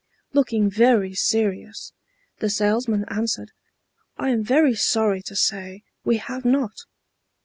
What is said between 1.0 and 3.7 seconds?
serious, the salesman answered,